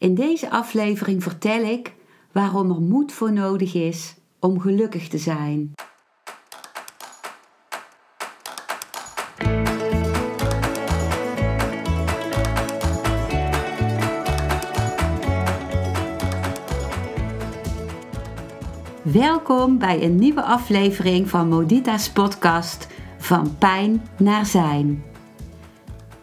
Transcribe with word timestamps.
In 0.00 0.14
deze 0.14 0.50
aflevering 0.50 1.22
vertel 1.22 1.62
ik 1.62 1.94
waarom 2.32 2.70
er 2.70 2.80
moed 2.80 3.12
voor 3.12 3.32
nodig 3.32 3.74
is 3.74 4.14
om 4.38 4.60
gelukkig 4.60 5.08
te 5.08 5.18
zijn. 5.18 5.74
Welkom 19.02 19.78
bij 19.78 20.02
een 20.02 20.16
nieuwe 20.16 20.42
aflevering 20.42 21.28
van 21.28 21.48
Modita's 21.48 22.10
podcast 22.10 22.86
Van 23.18 23.58
Pijn 23.58 24.02
naar 24.18 24.46
Zijn. 24.46 25.09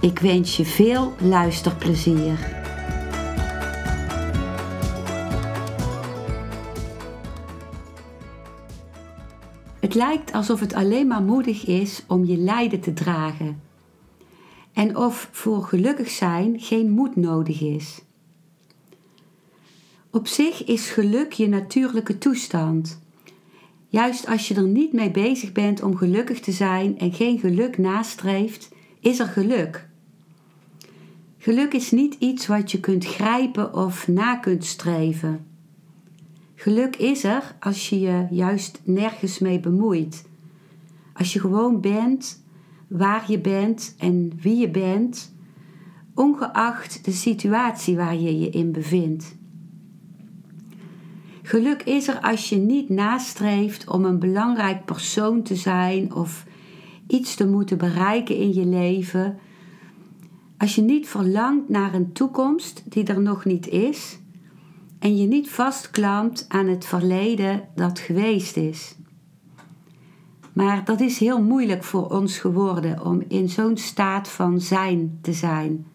Ik 0.00 0.18
wens 0.18 0.56
je 0.56 0.64
veel 0.64 1.12
luisterplezier. 1.20 2.64
Het 9.80 9.94
lijkt 9.94 10.32
alsof 10.32 10.60
het 10.60 10.74
alleen 10.74 11.06
maar 11.06 11.22
moedig 11.22 11.66
is 11.66 12.04
om 12.08 12.24
je 12.24 12.36
lijden 12.36 12.80
te 12.80 12.92
dragen. 12.92 13.60
En 14.72 14.96
of 14.96 15.28
voor 15.32 15.62
gelukkig 15.62 16.10
zijn 16.10 16.60
geen 16.60 16.90
moed 16.90 17.16
nodig 17.16 17.60
is. 17.60 18.02
Op 20.10 20.26
zich 20.26 20.64
is 20.64 20.90
geluk 20.90 21.32
je 21.32 21.48
natuurlijke 21.48 22.18
toestand. 22.18 23.00
Juist 23.88 24.26
als 24.26 24.48
je 24.48 24.54
er 24.54 24.68
niet 24.68 24.92
mee 24.92 25.10
bezig 25.10 25.52
bent 25.52 25.82
om 25.82 25.96
gelukkig 25.96 26.40
te 26.40 26.52
zijn 26.52 26.98
en 26.98 27.12
geen 27.12 27.38
geluk 27.38 27.78
nastreeft, 27.78 28.74
is 29.06 29.18
er 29.18 29.26
geluk. 29.26 29.88
Geluk 31.38 31.74
is 31.74 31.90
niet 31.90 32.14
iets 32.18 32.46
wat 32.46 32.70
je 32.70 32.80
kunt 32.80 33.04
grijpen 33.04 33.74
of 33.74 34.08
na 34.08 34.36
kunt 34.36 34.64
streven. 34.64 35.46
Geluk 36.54 36.96
is 36.96 37.24
er 37.24 37.56
als 37.60 37.88
je 37.88 38.00
je 38.00 38.26
juist 38.30 38.80
nergens 38.84 39.38
mee 39.38 39.60
bemoeit. 39.60 40.28
Als 41.12 41.32
je 41.32 41.40
gewoon 41.40 41.80
bent 41.80 42.42
waar 42.88 43.30
je 43.30 43.38
bent 43.38 43.94
en 43.98 44.32
wie 44.40 44.56
je 44.56 44.70
bent, 44.70 45.34
ongeacht 46.14 47.04
de 47.04 47.12
situatie 47.12 47.96
waar 47.96 48.16
je 48.16 48.38
je 48.38 48.50
in 48.50 48.72
bevindt. 48.72 49.36
Geluk 51.42 51.82
is 51.82 52.08
er 52.08 52.20
als 52.20 52.48
je 52.48 52.56
niet 52.56 52.88
nastreeft 52.88 53.88
om 53.88 54.04
een 54.04 54.18
belangrijk 54.18 54.84
persoon 54.84 55.42
te 55.42 55.56
zijn 55.56 56.14
of 56.14 56.44
iets 57.06 57.34
te 57.34 57.46
moeten 57.46 57.78
bereiken 57.78 58.36
in 58.36 58.54
je 58.54 58.66
leven 58.66 59.38
als 60.58 60.74
je 60.74 60.82
niet 60.82 61.08
verlangt 61.08 61.68
naar 61.68 61.94
een 61.94 62.12
toekomst 62.12 62.82
die 62.84 63.04
er 63.04 63.20
nog 63.20 63.44
niet 63.44 63.68
is 63.68 64.18
en 64.98 65.16
je 65.16 65.26
niet 65.26 65.50
vastklampt 65.50 66.44
aan 66.48 66.66
het 66.66 66.84
verleden 66.84 67.68
dat 67.74 67.98
geweest 67.98 68.56
is. 68.56 68.96
Maar 70.52 70.84
dat 70.84 71.00
is 71.00 71.18
heel 71.18 71.42
moeilijk 71.42 71.84
voor 71.84 72.10
ons 72.10 72.38
geworden 72.38 73.04
om 73.04 73.22
in 73.28 73.48
zo'n 73.48 73.76
staat 73.76 74.28
van 74.28 74.60
zijn 74.60 75.18
te 75.22 75.32
zijn. 75.32 75.86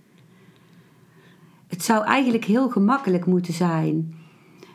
Het 1.67 1.83
zou 1.83 2.05
eigenlijk 2.05 2.45
heel 2.45 2.69
gemakkelijk 2.69 3.25
moeten 3.25 3.53
zijn, 3.53 4.15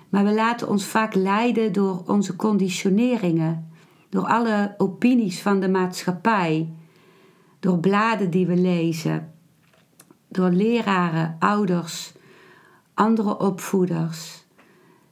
maar 0.09 0.25
we 0.25 0.35
laten 0.35 0.69
ons 0.69 0.85
vaak 0.85 1.15
leiden 1.15 1.73
door 1.73 2.03
onze 2.07 2.37
conditioneringen, 2.37 3.71
door 4.09 4.27
alle 4.27 4.75
opinies 4.79 5.43
van 5.43 5.61
de 5.61 5.69
maatschappij, 5.69 6.73
door 7.61 7.79
bladen 7.79 8.31
die 8.31 8.47
we 8.47 8.57
lezen 8.57 9.35
door 10.37 10.51
leraren, 10.51 11.37
ouders, 11.39 12.13
andere 12.95 13.39
opvoeders, 13.39 14.45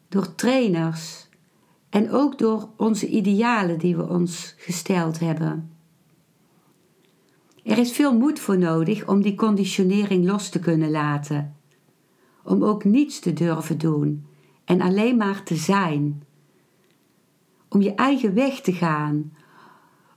door 0.09 0.35
trainers 0.35 1.29
en 1.91 2.11
ook 2.11 2.39
door 2.39 2.69
onze 2.77 3.09
idealen 3.09 3.79
die 3.79 3.97
we 3.97 4.09
ons 4.09 4.55
gesteld 4.59 5.21
hebben. 5.21 5.71
Er 7.63 7.79
is 7.79 7.93
veel 7.93 8.19
moed 8.19 8.41
voor 8.41 8.59
nodig 8.59 9.09
om 9.09 9.23
die 9.23 9.35
conditionering 9.35 10.25
los 10.25 10.49
te 10.49 10.59
kunnen 10.59 10.91
laten, 10.91 11.57
om 12.43 12.65
ook 12.65 12.85
niets 12.85 13.19
te 13.19 13.33
durven 13.33 13.79
doen 13.79 14.27
en 14.65 14.81
alleen 14.81 15.17
maar 15.17 15.43
te 15.43 15.57
zijn, 15.57 16.23
om 17.75 17.83
je 17.83 17.95
eigen 17.95 18.35
weg 18.35 18.61
te 18.61 18.73
gaan, 18.73 19.33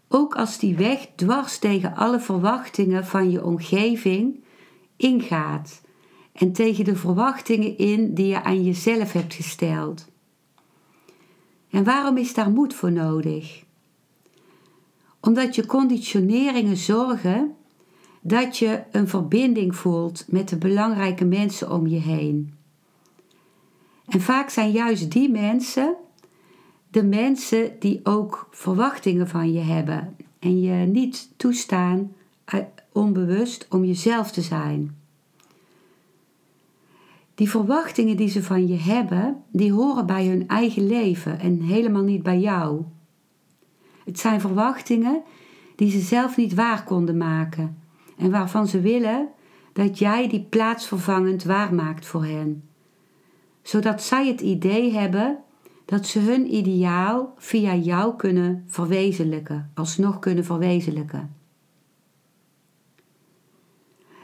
ook 0.07 0.35
als 0.35 0.59
die 0.59 0.75
weg 0.75 1.07
dwars 1.15 1.59
tegen 1.59 1.95
alle 1.95 2.19
verwachtingen 2.19 3.05
van 3.05 3.31
je 3.31 3.45
omgeving 3.45 4.43
ingaat 4.95 5.81
en 6.31 6.51
tegen 6.51 6.85
de 6.85 6.95
verwachtingen 6.95 7.77
in 7.77 8.13
die 8.13 8.27
je 8.27 8.43
aan 8.43 8.63
jezelf 8.63 9.11
hebt 9.11 9.33
gesteld. 9.33 10.07
En 11.69 11.83
waarom 11.83 12.17
is 12.17 12.33
daar 12.33 12.51
moed 12.51 12.73
voor 12.73 12.91
nodig? 12.91 13.63
Omdat 15.19 15.55
je 15.55 15.65
conditioneringen 15.65 16.77
zorgen 16.77 17.55
dat 18.21 18.57
je 18.57 18.83
een 18.91 19.07
verbinding 19.07 19.75
voelt 19.75 20.25
met 20.27 20.49
de 20.49 20.57
belangrijke 20.57 21.25
mensen 21.25 21.71
om 21.71 21.87
je 21.87 21.99
heen. 21.99 22.53
En 24.05 24.21
vaak 24.21 24.49
zijn 24.49 24.71
juist 24.71 25.11
die 25.11 25.29
mensen 25.29 25.95
de 26.97 27.03
mensen 27.03 27.71
die 27.79 27.99
ook 28.03 28.47
verwachtingen 28.51 29.27
van 29.27 29.51
je 29.51 29.59
hebben 29.59 30.15
en 30.39 30.61
je 30.61 30.85
niet 30.85 31.29
toestaan 31.35 32.11
onbewust 32.91 33.67
om 33.69 33.83
jezelf 33.83 34.31
te 34.31 34.41
zijn. 34.41 34.97
Die 37.35 37.49
verwachtingen 37.49 38.17
die 38.17 38.29
ze 38.29 38.43
van 38.43 38.67
je 38.67 38.77
hebben, 38.77 39.43
die 39.51 39.73
horen 39.73 40.05
bij 40.05 40.27
hun 40.27 40.47
eigen 40.47 40.87
leven 40.87 41.39
en 41.39 41.61
helemaal 41.61 42.03
niet 42.03 42.23
bij 42.23 42.39
jou. 42.39 42.83
Het 44.05 44.19
zijn 44.19 44.41
verwachtingen 44.41 45.21
die 45.75 45.91
ze 45.91 45.99
zelf 45.99 46.37
niet 46.37 46.53
waar 46.53 46.83
konden 46.83 47.17
maken 47.17 47.77
en 48.17 48.31
waarvan 48.31 48.67
ze 48.67 48.81
willen 48.81 49.27
dat 49.73 49.99
jij 49.99 50.27
die 50.27 50.43
plaatsvervangend 50.49 51.43
waarmaakt 51.43 52.05
voor 52.05 52.25
hen. 52.25 52.63
Zodat 53.61 54.03
zij 54.03 54.27
het 54.27 54.41
idee 54.41 54.93
hebben 54.93 55.37
dat 55.87 56.05
ze 56.05 56.19
hun 56.19 56.55
ideaal 56.55 57.33
via 57.37 57.75
jou 57.75 58.15
kunnen 58.15 58.63
verwezenlijken, 58.65 59.71
alsnog 59.73 60.19
kunnen 60.19 60.45
verwezenlijken. 60.45 61.35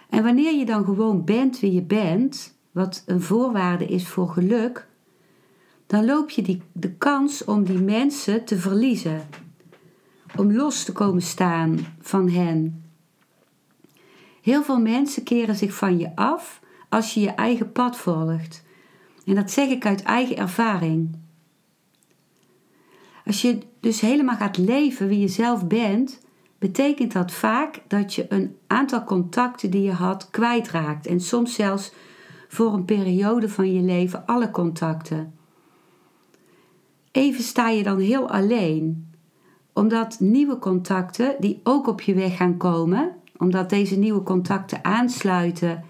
En 0.09 0.24
wanneer 0.24 0.57
je 0.57 0.66
dan 0.66 0.85
gewoon 0.85 1.24
bent 1.24 1.59
wie 1.59 1.74
je 1.74 1.81
bent, 1.81 2.57
wat 2.72 3.03
een 3.06 3.22
voorwaarde 3.22 3.85
is 3.85 4.07
voor 4.07 4.29
geluk, 4.29 4.88
dan 5.88 6.06
loop 6.06 6.29
je 6.29 6.41
die, 6.41 6.62
de 6.72 6.91
kans 6.91 7.44
om 7.44 7.63
die 7.63 7.80
mensen 7.80 8.45
te 8.45 8.57
verliezen, 8.57 9.28
om 10.35 10.53
los 10.53 10.84
te 10.84 10.91
komen 10.91 11.22
staan 11.22 11.80
van 12.00 12.30
hen. 12.30 12.84
Heel 14.41 14.63
veel 14.63 14.80
mensen 14.80 15.24
keren 15.24 15.56
zich 15.56 15.74
van 15.74 16.00
je 16.00 16.16
af 16.16 16.62
als 16.90 17.13
je 17.13 17.19
je 17.19 17.30
eigen 17.30 17.72
pad 17.72 17.97
volgt. 17.97 18.63
En 19.25 19.36
dat 19.36 19.51
zeg 19.51 19.69
ik 19.69 19.86
uit 19.86 20.04
eigen 20.04 20.38
ervaring. 20.38 21.21
Als 23.25 23.41
je 23.41 23.57
dus 23.79 24.01
helemaal 24.01 24.35
gaat 24.35 24.57
leven 24.57 25.07
wie 25.07 25.19
je 25.19 25.27
zelf 25.27 25.67
bent, 25.67 26.21
betekent 26.59 27.11
dat 27.11 27.31
vaak 27.31 27.81
dat 27.87 28.13
je 28.13 28.25
een 28.29 28.55
aantal 28.67 29.03
contacten 29.03 29.71
die 29.71 29.81
je 29.81 29.91
had 29.91 30.29
kwijtraakt 30.29 31.07
en 31.07 31.19
soms 31.19 31.53
zelfs 31.53 31.93
voor 32.47 32.73
een 32.73 32.85
periode 32.85 33.49
van 33.49 33.73
je 33.73 33.81
leven 33.81 34.25
alle 34.25 34.51
contacten. 34.51 35.33
Even 37.11 37.43
sta 37.43 37.69
je 37.69 37.83
dan 37.83 37.99
heel 37.99 38.29
alleen, 38.29 39.11
omdat 39.73 40.19
nieuwe 40.19 40.59
contacten 40.59 41.35
die 41.39 41.59
ook 41.63 41.87
op 41.87 42.01
je 42.01 42.13
weg 42.13 42.37
gaan 42.37 42.57
komen, 42.57 43.15
omdat 43.37 43.69
deze 43.69 43.95
nieuwe 43.95 44.23
contacten 44.23 44.83
aansluiten 44.83 45.83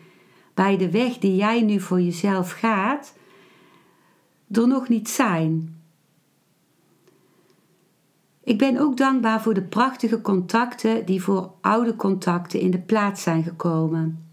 bij 0.53 0.77
de 0.77 0.91
weg 0.91 1.17
die 1.17 1.35
jij 1.35 1.61
nu 1.61 1.79
voor 1.79 2.01
jezelf 2.01 2.51
gaat, 2.51 3.13
er 4.51 4.67
nog 4.67 4.89
niet 4.89 5.09
zijn. 5.09 5.82
Ik 8.43 8.57
ben 8.57 8.77
ook 8.77 8.97
dankbaar 8.97 9.41
voor 9.41 9.53
de 9.53 9.63
prachtige 9.63 10.21
contacten 10.21 11.05
die 11.05 11.23
voor 11.23 11.51
oude 11.61 11.95
contacten 11.95 12.59
in 12.59 12.71
de 12.71 12.79
plaats 12.79 13.23
zijn 13.23 13.43
gekomen. 13.43 14.27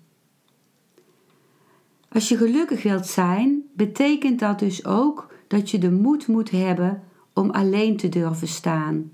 Als 2.09 2.29
je 2.29 2.37
gelukkig 2.37 2.83
wilt 2.83 3.07
zijn, 3.07 3.63
betekent 3.75 4.39
dat 4.39 4.59
dus 4.59 4.85
ook 4.85 5.35
dat 5.47 5.71
je 5.71 5.79
de 5.79 5.91
moed 5.91 6.27
moet 6.27 6.51
hebben 6.51 7.03
om 7.33 7.51
alleen 7.51 7.97
te 7.97 8.09
durven 8.09 8.49
staan. 8.49 9.11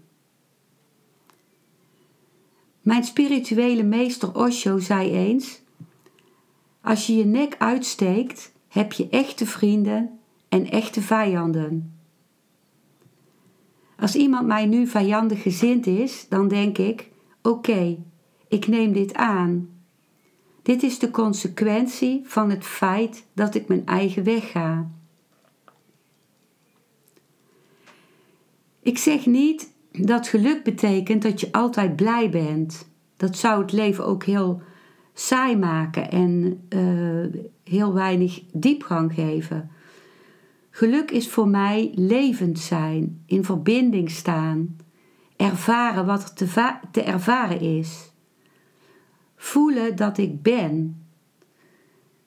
Mijn 2.80 3.04
spirituele 3.04 3.82
meester 3.82 4.34
Osho 4.34 4.78
zei 4.78 5.10
eens: 5.10 5.60
Als 6.80 7.06
je 7.06 7.16
je 7.16 7.24
nek 7.24 7.54
uitsteekt, 7.58 8.52
heb 8.68 8.92
je 8.92 9.08
echte 9.08 9.46
vrienden 9.46 10.18
en 10.48 10.70
echte 10.70 11.00
vijanden. 11.00 11.95
Als 13.98 14.14
iemand 14.16 14.46
mij 14.46 14.66
nu 14.66 14.86
vijandig 14.86 15.42
gezind 15.42 15.86
is, 15.86 16.26
dan 16.28 16.48
denk 16.48 16.78
ik: 16.78 17.10
Oké, 17.42 17.96
ik 18.48 18.66
neem 18.66 18.92
dit 18.92 19.14
aan. 19.14 19.68
Dit 20.62 20.82
is 20.82 20.98
de 20.98 21.10
consequentie 21.10 22.22
van 22.24 22.50
het 22.50 22.64
feit 22.64 23.26
dat 23.32 23.54
ik 23.54 23.68
mijn 23.68 23.86
eigen 23.86 24.24
weg 24.24 24.50
ga. 24.50 24.90
Ik 28.82 28.98
zeg 28.98 29.26
niet 29.26 29.72
dat 29.92 30.28
geluk 30.28 30.64
betekent 30.64 31.22
dat 31.22 31.40
je 31.40 31.52
altijd 31.52 31.96
blij 31.96 32.30
bent. 32.30 32.88
Dat 33.16 33.36
zou 33.36 33.62
het 33.62 33.72
leven 33.72 34.06
ook 34.06 34.24
heel 34.24 34.62
saai 35.14 35.56
maken 35.56 36.10
en 36.10 36.60
uh, 36.68 37.42
heel 37.64 37.94
weinig 37.94 38.42
diepgang 38.52 39.14
geven. 39.14 39.70
Geluk 40.76 41.10
is 41.10 41.28
voor 41.28 41.48
mij 41.48 41.92
levend 41.94 42.58
zijn, 42.58 43.22
in 43.26 43.44
verbinding 43.44 44.10
staan, 44.10 44.76
ervaren 45.36 46.06
wat 46.06 46.22
er 46.22 46.34
te, 46.34 46.74
te 46.90 47.02
ervaren 47.02 47.60
is. 47.60 48.12
Voelen 49.36 49.96
dat 49.96 50.18
ik 50.18 50.42
ben, 50.42 51.04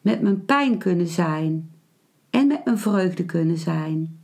met 0.02 0.22
mijn 0.22 0.46
pijn 0.46 0.78
kunnen 0.78 1.08
zijn 1.08 1.72
en 2.30 2.48
met 2.48 2.66
mijn 2.66 2.78
vreugde 2.78 3.26
kunnen 3.26 3.58
zijn 3.58 4.20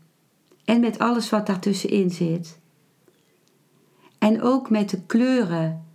en 0.64 0.80
met 0.80 1.00
alles 1.00 1.30
wat 1.30 1.48
daartussenin 1.48 2.10
zit. 2.10 2.60
En 4.18 4.42
ook 4.42 4.70
met 4.70 4.90
de 4.90 5.02
kleuren, 5.06 5.86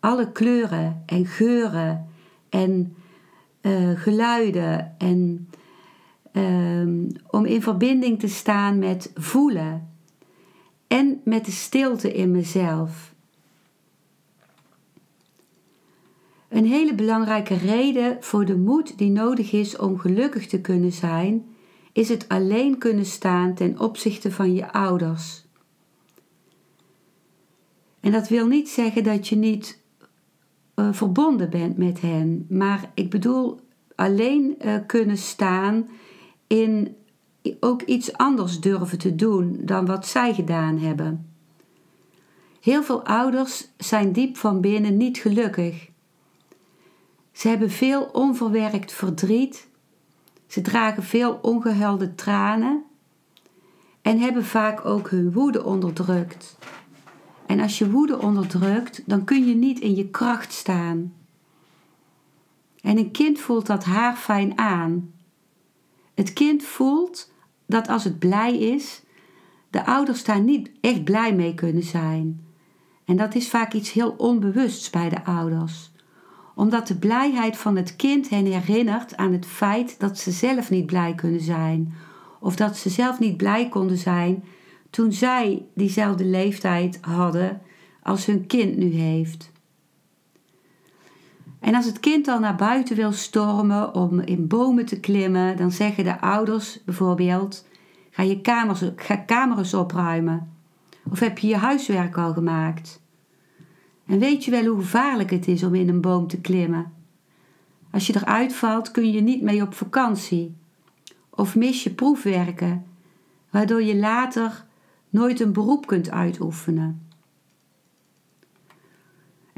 alle 0.00 0.32
kleuren 0.32 1.02
en 1.06 1.26
geuren 1.26 2.08
en 2.48 2.96
uh, 3.62 4.00
geluiden 4.00 4.94
en 4.98 5.48
um, 6.32 7.08
om 7.26 7.44
in 7.44 7.62
verbinding 7.62 8.20
te 8.20 8.28
staan 8.28 8.78
met 8.78 9.10
voelen 9.14 9.88
en 10.86 11.20
met 11.24 11.44
de 11.44 11.50
stilte 11.50 12.12
in 12.12 12.30
mezelf. 12.30 13.14
Een 16.48 16.66
hele 16.66 16.94
belangrijke 16.94 17.56
reden 17.56 18.16
voor 18.20 18.44
de 18.44 18.56
moed 18.56 18.98
die 18.98 19.10
nodig 19.10 19.52
is 19.52 19.76
om 19.76 19.98
gelukkig 19.98 20.46
te 20.46 20.60
kunnen 20.60 20.92
zijn, 20.92 21.46
is 21.92 22.08
het 22.08 22.28
alleen 22.28 22.78
kunnen 22.78 23.06
staan 23.06 23.54
ten 23.54 23.80
opzichte 23.80 24.32
van 24.32 24.54
je 24.54 24.72
ouders. 24.72 25.46
En 28.00 28.12
dat 28.12 28.28
wil 28.28 28.46
niet 28.46 28.68
zeggen 28.68 29.04
dat 29.04 29.28
je 29.28 29.36
niet 29.36 29.82
uh, 30.74 30.88
verbonden 30.92 31.50
bent 31.50 31.76
met 31.76 32.00
hen, 32.00 32.46
maar 32.48 32.90
ik 32.94 33.10
bedoel 33.10 33.60
alleen 33.94 34.56
uh, 34.64 34.74
kunnen 34.86 35.18
staan 35.18 35.88
in 36.48 36.96
ook 37.60 37.82
iets 37.82 38.12
anders 38.12 38.60
durven 38.60 38.98
te 38.98 39.14
doen 39.14 39.58
dan 39.60 39.86
wat 39.86 40.06
zij 40.06 40.34
gedaan 40.34 40.78
hebben. 40.78 41.32
Heel 42.60 42.82
veel 42.82 43.04
ouders 43.04 43.68
zijn 43.76 44.12
diep 44.12 44.36
van 44.36 44.60
binnen 44.60 44.96
niet 44.96 45.18
gelukkig. 45.18 45.88
Ze 47.32 47.48
hebben 47.48 47.70
veel 47.70 48.02
onverwerkt 48.02 48.92
verdriet, 48.92 49.68
ze 50.46 50.60
dragen 50.60 51.02
veel 51.02 51.38
ongehuilde 51.42 52.14
tranen 52.14 52.84
en 54.02 54.18
hebben 54.18 54.44
vaak 54.44 54.84
ook 54.84 55.10
hun 55.10 55.32
woede 55.32 55.64
onderdrukt. 55.64 56.58
En 57.46 57.60
als 57.60 57.78
je 57.78 57.90
woede 57.90 58.18
onderdrukt, 58.18 59.02
dan 59.06 59.24
kun 59.24 59.46
je 59.46 59.54
niet 59.54 59.78
in 59.80 59.94
je 59.94 60.08
kracht 60.08 60.52
staan. 60.52 61.14
En 62.80 62.98
een 62.98 63.10
kind 63.10 63.38
voelt 63.40 63.66
dat 63.66 63.84
haar 63.84 64.16
fijn 64.16 64.58
aan. 64.58 65.12
Het 66.18 66.32
kind 66.32 66.62
voelt 66.62 67.32
dat 67.66 67.88
als 67.88 68.04
het 68.04 68.18
blij 68.18 68.58
is, 68.58 69.02
de 69.70 69.86
ouders 69.86 70.24
daar 70.24 70.40
niet 70.40 70.70
echt 70.80 71.04
blij 71.04 71.34
mee 71.34 71.54
kunnen 71.54 71.82
zijn. 71.82 72.46
En 73.04 73.16
dat 73.16 73.34
is 73.34 73.48
vaak 73.48 73.72
iets 73.72 73.92
heel 73.92 74.14
onbewusts 74.16 74.90
bij 74.90 75.08
de 75.08 75.24
ouders 75.24 75.90
omdat 76.58 76.86
de 76.86 76.96
blijheid 76.96 77.56
van 77.56 77.76
het 77.76 77.96
kind 77.96 78.28
hen 78.28 78.44
herinnert 78.44 79.16
aan 79.16 79.32
het 79.32 79.46
feit 79.46 80.00
dat 80.00 80.18
ze 80.18 80.30
zelf 80.30 80.70
niet 80.70 80.86
blij 80.86 81.14
kunnen 81.14 81.40
zijn, 81.40 81.94
of 82.40 82.56
dat 82.56 82.76
ze 82.76 82.88
zelf 82.88 83.18
niet 83.18 83.36
blij 83.36 83.68
konden 83.68 83.96
zijn 83.96 84.44
toen 84.90 85.12
zij 85.12 85.66
diezelfde 85.74 86.24
leeftijd 86.24 86.98
hadden 87.00 87.60
als 88.02 88.26
hun 88.26 88.46
kind 88.46 88.76
nu 88.76 88.90
heeft. 88.90 89.50
En 91.60 91.74
als 91.74 91.84
het 91.84 92.00
kind 92.00 92.24
dan 92.24 92.40
naar 92.40 92.56
buiten 92.56 92.96
wil 92.96 93.12
stormen 93.12 93.94
om 93.94 94.20
in 94.20 94.46
bomen 94.46 94.86
te 94.86 95.00
klimmen, 95.00 95.56
dan 95.56 95.72
zeggen 95.72 96.04
de 96.04 96.20
ouders 96.20 96.84
bijvoorbeeld: 96.84 97.66
ga 98.10 98.22
je 98.22 98.40
kamers, 98.40 98.82
ga 98.96 99.16
kamers 99.16 99.74
opruimen. 99.74 100.52
Of 101.10 101.20
heb 101.20 101.38
je 101.38 101.48
je 101.48 101.56
huiswerk 101.56 102.18
al 102.18 102.32
gemaakt? 102.32 103.02
En 104.06 104.18
weet 104.18 104.44
je 104.44 104.50
wel 104.50 104.64
hoe 104.64 104.80
gevaarlijk 104.80 105.30
het 105.30 105.48
is 105.48 105.62
om 105.62 105.74
in 105.74 105.88
een 105.88 106.00
boom 106.00 106.26
te 106.26 106.40
klimmen? 106.40 106.92
Als 107.90 108.06
je 108.06 108.16
eruit 108.16 108.54
valt, 108.54 108.90
kun 108.90 109.12
je 109.12 109.20
niet 109.20 109.42
mee 109.42 109.62
op 109.62 109.74
vakantie. 109.74 110.56
Of 111.30 111.56
mis 111.56 111.82
je 111.82 111.90
proefwerken, 111.90 112.84
waardoor 113.50 113.82
je 113.82 113.96
later 113.96 114.64
nooit 115.10 115.40
een 115.40 115.52
beroep 115.52 115.86
kunt 115.86 116.10
uitoefenen. 116.10 117.07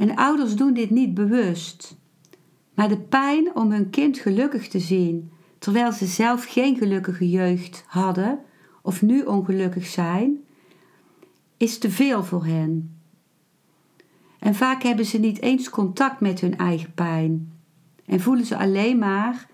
En 0.00 0.17
ouders 0.17 0.55
doen 0.55 0.75
dit 0.75 0.91
niet 0.91 1.14
bewust. 1.14 1.97
Maar 2.75 2.88
de 2.88 2.99
pijn 2.99 3.55
om 3.55 3.73
hun 3.73 3.91
kind 3.91 4.19
gelukkig 4.19 4.69
te 4.69 4.79
zien, 4.79 5.31
terwijl 5.58 5.93
ze 5.93 6.06
zelf 6.06 6.44
geen 6.44 6.76
gelukkige 6.76 7.31
jeugd 7.31 7.85
hadden 7.87 8.41
of 8.82 9.02
nu 9.02 9.23
ongelukkig 9.23 9.87
zijn, 9.87 10.38
is 11.56 11.79
te 11.79 11.91
veel 11.91 12.25
voor 12.25 12.44
hen. 12.44 13.00
En 14.38 14.55
vaak 14.55 14.82
hebben 14.82 15.05
ze 15.05 15.19
niet 15.19 15.41
eens 15.41 15.70
contact 15.70 16.20
met 16.20 16.41
hun 16.41 16.56
eigen 16.56 16.93
pijn 16.94 17.53
en 18.06 18.20
voelen 18.20 18.46
ze 18.46 18.56
alleen 18.56 18.99
maar 18.99 19.46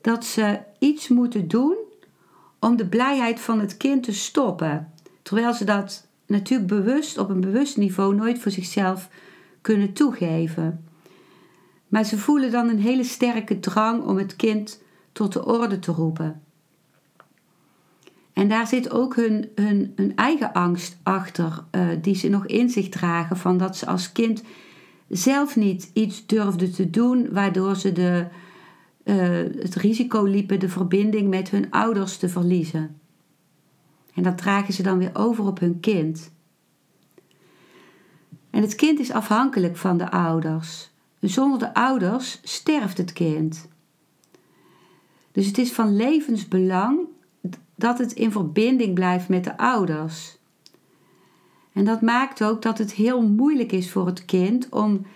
dat 0.00 0.24
ze 0.24 0.60
iets 0.78 1.08
moeten 1.08 1.48
doen 1.48 1.76
om 2.58 2.76
de 2.76 2.88
blijheid 2.88 3.40
van 3.40 3.60
het 3.60 3.76
kind 3.76 4.02
te 4.02 4.12
stoppen, 4.12 4.92
terwijl 5.22 5.54
ze 5.54 5.64
dat 5.64 6.08
natuurlijk 6.26 6.68
bewust 6.68 7.18
op 7.18 7.28
een 7.28 7.40
bewust 7.40 7.76
niveau 7.76 8.14
nooit 8.14 8.38
voor 8.38 8.52
zichzelf 8.52 9.08
kunnen 9.60 9.92
toegeven. 9.92 10.84
Maar 11.88 12.04
ze 12.04 12.18
voelen 12.18 12.50
dan 12.50 12.68
een 12.68 12.80
hele 12.80 13.04
sterke 13.04 13.60
drang 13.60 14.02
om 14.02 14.16
het 14.16 14.36
kind 14.36 14.82
tot 15.12 15.32
de 15.32 15.44
orde 15.44 15.78
te 15.78 15.92
roepen. 15.92 16.42
En 18.32 18.48
daar 18.48 18.66
zit 18.66 18.90
ook 18.90 19.16
hun, 19.16 19.48
hun, 19.54 19.92
hun 19.96 20.16
eigen 20.16 20.52
angst 20.52 20.98
achter, 21.02 21.64
uh, 21.72 21.88
die 22.02 22.14
ze 22.14 22.28
nog 22.28 22.46
in 22.46 22.70
zich 22.70 22.88
dragen, 22.88 23.36
van 23.36 23.58
dat 23.58 23.76
ze 23.76 23.86
als 23.86 24.12
kind 24.12 24.42
zelf 25.08 25.56
niet 25.56 25.90
iets 25.92 26.26
durfden 26.26 26.72
te 26.72 26.90
doen, 26.90 27.32
waardoor 27.32 27.76
ze 27.76 27.92
de, 27.92 28.26
uh, 29.04 29.16
het 29.62 29.74
risico 29.74 30.22
liepen 30.22 30.60
de 30.60 30.68
verbinding 30.68 31.28
met 31.28 31.50
hun 31.50 31.70
ouders 31.70 32.16
te 32.16 32.28
verliezen. 32.28 33.00
En 34.14 34.22
dat 34.22 34.38
dragen 34.38 34.74
ze 34.74 34.82
dan 34.82 34.98
weer 34.98 35.10
over 35.12 35.44
op 35.44 35.60
hun 35.60 35.80
kind. 35.80 36.32
En 38.60 38.66
het 38.66 38.74
kind 38.74 38.98
is 38.98 39.12
afhankelijk 39.12 39.76
van 39.76 39.96
de 39.96 40.10
ouders. 40.10 40.90
Zonder 41.20 41.58
de 41.58 41.74
ouders 41.74 42.40
sterft 42.42 42.98
het 42.98 43.12
kind. 43.12 43.68
Dus 45.32 45.46
het 45.46 45.58
is 45.58 45.72
van 45.72 45.96
levensbelang 45.96 46.98
dat 47.74 47.98
het 47.98 48.12
in 48.12 48.32
verbinding 48.32 48.94
blijft 48.94 49.28
met 49.28 49.44
de 49.44 49.56
ouders. 49.56 50.38
En 51.72 51.84
dat 51.84 52.00
maakt 52.00 52.44
ook 52.44 52.62
dat 52.62 52.78
het 52.78 52.92
heel 52.92 53.22
moeilijk 53.22 53.72
is 53.72 53.90
voor 53.90 54.06
het 54.06 54.24
kind 54.24 54.68
om 54.68 55.06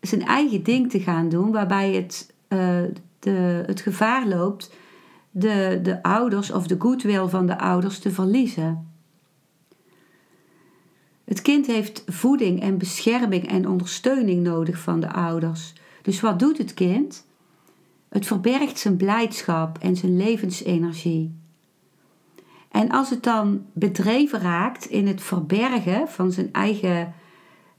zijn 0.00 0.22
eigen 0.22 0.62
ding 0.62 0.90
te 0.90 1.00
gaan 1.00 1.28
doen, 1.28 1.52
waarbij 1.52 1.92
het, 1.92 2.34
uh, 2.48 2.82
de, 3.18 3.62
het 3.66 3.80
gevaar 3.80 4.26
loopt 4.26 4.70
de, 5.30 5.80
de 5.82 6.02
ouders 6.02 6.50
of 6.50 6.66
de 6.66 6.76
goodwill 6.78 7.26
van 7.26 7.46
de 7.46 7.58
ouders 7.58 7.98
te 7.98 8.10
verliezen. 8.10 8.91
Het 11.32 11.42
kind 11.42 11.66
heeft 11.66 12.02
voeding 12.06 12.60
en 12.60 12.78
bescherming 12.78 13.48
en 13.48 13.68
ondersteuning 13.68 14.42
nodig 14.42 14.78
van 14.78 15.00
de 15.00 15.12
ouders. 15.12 15.72
Dus 16.02 16.20
wat 16.20 16.38
doet 16.38 16.58
het 16.58 16.74
kind? 16.74 17.26
Het 18.08 18.26
verbergt 18.26 18.78
zijn 18.78 18.96
blijdschap 18.96 19.78
en 19.78 19.96
zijn 19.96 20.16
levensenergie. 20.16 21.34
En 22.70 22.90
als 22.90 23.10
het 23.10 23.22
dan 23.22 23.64
bedreven 23.72 24.40
raakt 24.40 24.84
in 24.84 25.06
het 25.06 25.22
verbergen 25.22 26.08
van 26.08 26.32
zijn 26.32 26.48
eigen 26.52 27.14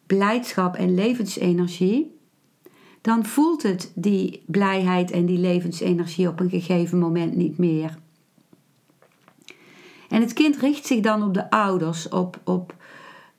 blijdschap 0.05 0.75
en 0.75 0.93
levensenergie, 0.93 2.17
dan 3.01 3.25
voelt 3.25 3.63
het 3.63 3.91
die 3.95 4.43
blijheid 4.45 5.11
en 5.11 5.25
die 5.25 5.39
levensenergie 5.39 6.27
op 6.27 6.39
een 6.39 6.49
gegeven 6.49 6.99
moment 6.99 7.35
niet 7.35 7.57
meer. 7.57 7.97
En 10.09 10.21
het 10.21 10.33
kind 10.33 10.57
richt 10.57 10.85
zich 10.85 10.99
dan 10.99 11.23
op 11.23 11.33
de 11.33 11.49
ouders, 11.49 12.09
op, 12.09 12.39
op 12.43 12.81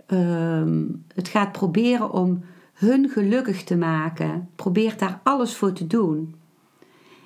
ehm, 0.06 0.84
het 1.14 1.28
gaat 1.28 1.52
proberen 1.52 2.10
om 2.10 2.44
hun 2.72 3.08
gelukkig 3.08 3.64
te 3.64 3.76
maken, 3.76 4.50
probeert 4.56 4.98
daar 4.98 5.20
alles 5.22 5.56
voor 5.56 5.72
te 5.72 5.86
doen. 5.86 6.34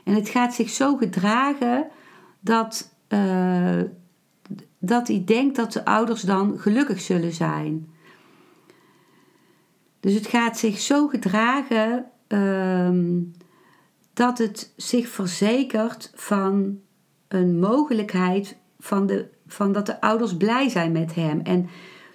En 0.04 0.14
het 0.14 0.28
gaat 0.28 0.54
zich 0.54 0.68
zo 0.68 0.96
gedragen 0.96 1.86
dat, 2.40 2.94
uh, 3.08 3.80
dat 4.78 5.08
hij 5.08 5.22
denkt 5.24 5.56
dat 5.56 5.72
de 5.72 5.84
ouders 5.84 6.22
dan 6.22 6.58
gelukkig 6.58 7.00
zullen 7.00 7.32
zijn. 7.32 7.88
Dus 10.00 10.14
het 10.14 10.26
gaat 10.26 10.58
zich 10.58 10.78
zo 10.78 11.06
gedragen 11.06 12.06
Ehm, 12.28 13.20
dat 14.12 14.38
het 14.38 14.72
zich 14.76 15.08
verzekert 15.08 16.12
van 16.14 16.78
een 17.28 17.58
mogelijkheid 17.58 18.56
van, 18.78 19.06
de, 19.06 19.28
van 19.46 19.72
dat 19.72 19.86
de 19.86 20.00
ouders 20.00 20.36
blij 20.36 20.68
zijn 20.68 20.92
met 20.92 21.14
hem. 21.14 21.40
En 21.40 21.68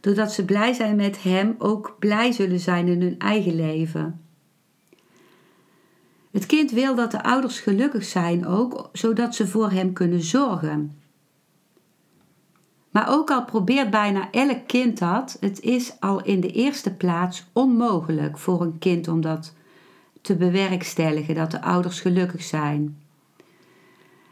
doordat 0.03 0.33
ze 0.33 0.45
blij 0.45 0.73
zijn 0.73 0.95
met 0.95 1.23
hem, 1.23 1.55
ook 1.57 1.95
blij 1.99 2.31
zullen 2.31 2.59
zijn 2.59 2.87
in 2.87 3.01
hun 3.01 3.19
eigen 3.19 3.55
leven. 3.55 4.21
Het 6.31 6.45
kind 6.45 6.71
wil 6.71 6.95
dat 6.95 7.11
de 7.11 7.23
ouders 7.23 7.59
gelukkig 7.59 8.03
zijn 8.03 8.47
ook, 8.47 8.89
zodat 8.93 9.35
ze 9.35 9.47
voor 9.47 9.71
hem 9.71 9.93
kunnen 9.93 10.21
zorgen. 10.21 10.97
Maar 12.89 13.09
ook 13.09 13.31
al 13.31 13.45
probeert 13.45 13.89
bijna 13.89 14.31
elk 14.31 14.67
kind 14.67 14.99
dat, 14.99 15.37
het 15.39 15.61
is 15.61 15.93
al 15.99 16.23
in 16.23 16.39
de 16.39 16.51
eerste 16.51 16.93
plaats 16.93 17.45
onmogelijk 17.53 18.37
voor 18.37 18.61
een 18.61 18.79
kind 18.79 19.07
om 19.07 19.21
dat 19.21 19.53
te 20.21 20.35
bewerkstelligen, 20.35 21.35
dat 21.35 21.51
de 21.51 21.61
ouders 21.61 21.99
gelukkig 21.99 22.43
zijn. 22.43 22.97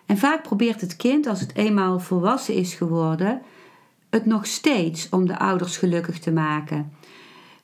En 0.06 0.18
vaak 0.18 0.44
probeert 0.44 0.82
het 0.82 0.96
kind, 0.96 1.28
als 1.28 1.40
het 1.40 1.56
eenmaal 1.56 2.00
volwassen 2.00 2.54
is 2.54 2.74
geworden, 2.74 3.42
het 4.12 4.26
nog 4.26 4.46
steeds 4.46 5.10
om 5.10 5.28
de 5.28 5.40
ouders 5.40 5.78
gelukkig 5.78 6.20
te 6.20 6.32
maken. 6.32 6.92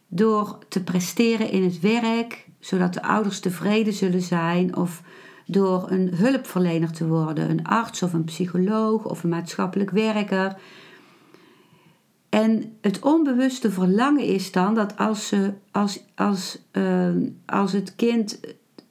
Door 0.08 0.58
te 0.68 0.84
presteren 0.84 1.52
in 1.52 1.64
het 1.64 1.80
werk, 1.80 2.48
zodat 2.60 2.94
de 2.94 3.04
ouders 3.04 3.40
tevreden 3.40 3.94
zullen 3.94 4.22
zijn, 4.22 4.76
of 4.76 5.02
door 5.46 5.92
een 5.92 6.16
hulpverlener 6.16 6.92
te 6.92 7.08
worden, 7.08 7.50
een 7.50 7.66
arts 7.66 8.04
of 8.04 8.14
een 8.14 8.24
psycholoog 8.24 9.06
of 9.06 9.24
een 9.24 9.30
maatschappelijk 9.30 9.90
werker. 9.90 10.58
En 12.30 12.78
het 12.82 13.00
onbewuste 13.00 13.72
verlangen 13.72 14.24
is 14.24 14.52
dan 14.52 14.76
dat 14.76 14.98
als, 14.98 15.28
ze, 15.28 15.54
als, 15.72 16.04
als, 16.16 16.60
uh, 16.72 17.10
als 17.46 17.72
het 17.72 17.96
kind, 17.96 18.40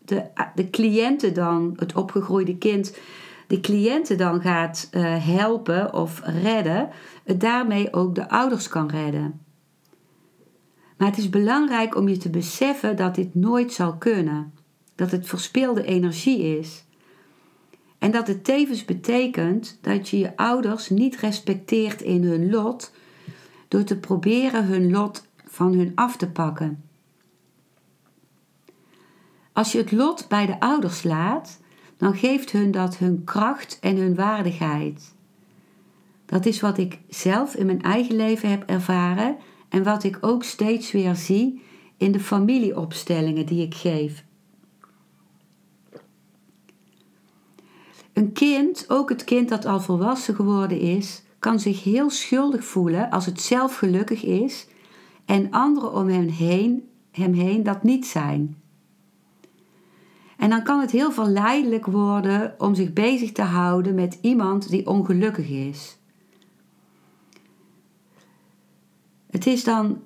de, 0.05 0.23
de 0.55 0.71
cliënten 0.71 1.35
dan, 1.35 1.73
het 1.77 1.95
opgegroeide 1.95 2.57
kind, 2.57 2.97
de 3.47 3.61
cliënten 3.61 4.19
dan 4.19 4.41
gaat 4.41 4.89
uh, 4.93 5.27
helpen 5.27 5.95
of 5.95 6.21
redden, 6.25 6.89
het 7.25 7.41
daarmee 7.41 7.93
ook 7.93 8.15
de 8.15 8.29
ouders 8.29 8.69
kan 8.69 8.89
redden. 8.89 9.41
Maar 10.97 11.09
het 11.09 11.19
is 11.19 11.29
belangrijk 11.29 11.97
om 11.97 12.09
je 12.09 12.17
te 12.17 12.31
beseffen 12.31 12.97
dat 12.97 13.15
dit 13.15 13.35
nooit 13.35 13.73
zal 13.73 13.97
kunnen. 13.97 14.55
Dat 14.95 15.11
het 15.11 15.27
verspilde 15.27 15.85
energie 15.85 16.59
is. 16.59 16.85
En 17.99 18.11
dat 18.11 18.27
het 18.27 18.45
tevens 18.45 18.85
betekent 18.85 19.79
dat 19.81 20.09
je 20.09 20.19
je 20.19 20.37
ouders 20.37 20.89
niet 20.89 21.17
respecteert 21.17 22.03
in 22.03 22.25
hun 22.25 22.51
lot, 22.51 22.93
door 23.69 23.85
te 23.85 23.99
proberen 23.99 24.65
hun 24.65 24.91
lot 24.91 25.27
van 25.45 25.73
hun 25.73 25.93
af 25.95 26.17
te 26.17 26.31
pakken. 26.31 26.85
Als 29.53 29.73
je 29.73 29.79
het 29.79 29.93
lot 29.93 30.29
bij 30.29 30.47
de 30.47 30.61
ouders 30.61 31.03
laat, 31.03 31.61
dan 31.97 32.15
geeft 32.15 32.51
hun 32.51 32.71
dat 32.71 32.97
hun 32.97 33.25
kracht 33.25 33.79
en 33.81 33.97
hun 33.97 34.15
waardigheid. 34.15 35.15
Dat 36.27 36.47
is 36.47 36.61
wat 36.61 36.79
ik 36.79 36.99
zelf 37.09 37.55
in 37.55 37.67
mijn 37.67 37.83
eigen 37.83 38.17
leven 38.17 38.51
heb 38.51 38.63
ervaren 38.67 39.37
en 39.69 39.83
wat 39.83 40.05
ik 40.05 40.19
ook 40.21 40.45
steeds 40.45 40.93
weer 40.93 41.15
zie 41.15 41.63
in 41.97 42.13
de 42.13 42.21
familieopstellingen 42.21 43.47
die 43.47 43.63
ik 43.63 43.75
geef. 43.75 44.25
Een 48.13 48.33
kind, 48.33 48.85
ook 48.89 49.09
het 49.09 49.25
kind 49.25 49.49
dat 49.49 49.65
al 49.65 49.81
volwassen 49.81 50.35
geworden 50.35 50.81
is, 50.81 51.23
kan 51.39 51.61
zich 51.61 51.85
heel 51.85 52.11
schuldig 52.11 52.65
voelen 52.65 53.11
als 53.11 53.27
het 53.27 53.41
zelf 53.41 53.77
gelukkig 53.77 54.25
is 54.25 54.67
en 55.25 55.51
anderen 55.51 55.93
om 55.93 56.09
hem 56.09 56.29
heen, 56.29 56.89
hem 57.11 57.33
heen 57.33 57.63
dat 57.63 57.83
niet 57.83 58.07
zijn. 58.07 58.57
En 60.37 60.51
dan 60.51 60.63
kan 60.63 60.81
het 60.81 60.91
heel 60.91 61.13
verleidelijk 61.13 61.87
worden 61.87 62.55
om 62.59 62.75
zich 62.75 62.93
bezig 62.93 63.33
te 63.33 63.43
houden 63.43 63.95
met 63.95 64.19
iemand 64.21 64.69
die 64.69 64.87
ongelukkig 64.87 65.49
is. 65.49 65.99
Het 69.31 69.47
is 69.47 69.65
dan 69.65 70.03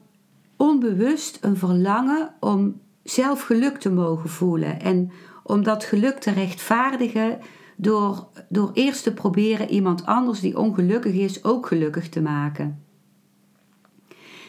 onbewust 0.57 1.39
een 1.41 1.57
verlangen 1.57 2.35
om 2.41 2.81
zelf 3.03 3.43
geluk 3.43 3.79
te 3.79 3.91
mogen 3.91 4.31
voelen 4.31 4.81
en 4.81 5.11
om 5.43 5.63
dat 5.63 5.85
geluk 5.85 6.19
te 6.19 6.31
rechtvaardigen 6.31 7.39
door, 7.77 8.29
door 8.49 8.71
eerst 8.73 9.03
te 9.03 9.13
proberen 9.13 9.71
iemand 9.71 10.07
anders 10.07 10.41
die 10.41 10.59
ongelukkig 10.59 11.15
is 11.15 11.45
ook 11.45 11.67
gelukkig 11.67 12.09
te 12.09 12.21
maken. 12.21 12.85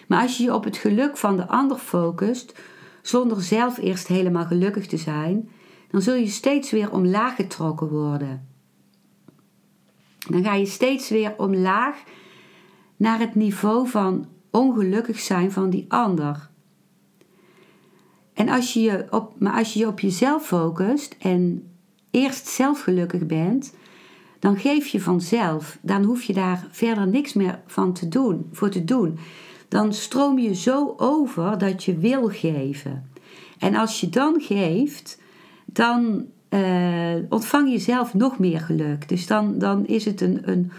Maar 0.08 0.22
als 0.22 0.38
je 0.38 0.44
je 0.44 0.54
op 0.54 0.64
het 0.64 0.78
geluk 0.78 1.18
van 1.18 1.38
de 1.38 1.48
ander 1.48 1.78
focust, 1.78 2.60
zonder 3.02 3.42
zelf 3.42 3.78
eerst 3.78 4.08
helemaal 4.08 4.46
gelukkig 4.46 4.88
te 4.88 4.98
zijn, 4.98 5.50
dan 5.92 6.02
zul 6.02 6.16
je 6.16 6.28
steeds 6.28 6.72
weer 6.72 6.92
omlaag 6.92 7.36
getrokken 7.36 7.90
worden. 7.90 8.48
Dan 10.30 10.44
ga 10.44 10.54
je 10.54 10.66
steeds 10.66 11.10
weer 11.10 11.34
omlaag 11.38 12.04
naar 12.98 13.20
het 13.20 13.36
niveau 13.36 13.88
van 13.88 14.28
ongelukkig 14.50 15.20
zijn 15.20 15.52
van 15.52 15.70
die 15.70 15.86
ander. 15.88 16.50
En 18.34 18.50
als 18.50 18.74
je 18.74 18.82
je 18.82 19.08
op, 19.10 19.40
maar 19.40 19.54
als 19.54 19.74
je 19.74 19.80
je 19.80 19.88
op 19.88 20.00
jezelf 20.00 20.46
focust 20.46 21.16
en 21.20 21.72
eerst 22.12 22.48
zelf 22.48 22.82
gelukkig 22.82 23.26
bent, 23.26 23.74
dan 24.40 24.58
geef 24.58 24.88
je 24.88 25.02
vanzelf. 25.02 25.78
Dan 25.82 26.04
hoef 26.04 26.24
je 26.24 26.34
daar 26.34 26.68
verder 26.72 27.08
niks 27.08 27.34
meer 27.34 27.62
van 27.66 27.94
te 27.94 28.08
doen, 28.08 28.48
voor 28.52 28.70
te 28.70 28.84
doen. 28.84 29.20
Dan 29.68 29.94
stroom 29.94 30.40
je 30.40 30.56
zo 30.56 30.94
over 30.98 31.58
dat 31.58 31.84
je 31.84 31.98
wil 31.98 32.28
geven. 32.28 33.12
En 33.60 33.76
als 33.76 34.00
je 34.00 34.10
dan 34.10 34.42
geeft, 34.42 35.20
dan 35.74 36.26
uh, 36.50 37.16
ontvang 37.30 37.72
je 37.72 37.80
zelf 37.80 38.14
nog 38.14 38.40
meer 38.40 38.60
geluk. 38.60 39.10
Dus 39.10 39.28
dan, 39.28 39.58
dan 39.58 39.86
is 39.86 40.06
het 40.06 40.22
een, 40.22 40.42
een, 40.44 40.72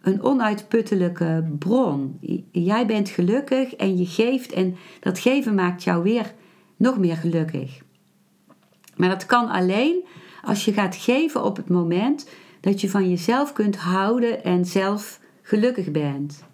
een 0.00 0.22
onuitputtelijke 0.22 1.48
bron. 1.58 2.18
Jij 2.52 2.86
bent 2.86 3.08
gelukkig 3.08 3.74
en 3.74 3.96
je 3.96 4.06
geeft 4.06 4.52
en 4.52 4.76
dat 5.00 5.18
geven 5.18 5.54
maakt 5.54 5.82
jou 5.82 6.02
weer 6.02 6.34
nog 6.76 6.98
meer 6.98 7.16
gelukkig. 7.16 7.82
Maar 8.96 9.08
dat 9.08 9.26
kan 9.26 9.48
alleen 9.48 10.04
als 10.44 10.64
je 10.64 10.72
gaat 10.72 10.96
geven 10.96 11.44
op 11.44 11.56
het 11.56 11.68
moment 11.68 12.28
dat 12.60 12.80
je 12.80 12.90
van 12.90 13.08
jezelf 13.08 13.52
kunt 13.52 13.76
houden 13.76 14.44
en 14.44 14.64
zelf 14.64 15.20
gelukkig 15.42 15.90
bent. 15.90 16.44